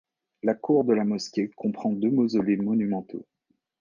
[0.41, 3.27] La cour de la mosquée comprend deux mausolées monumentaux.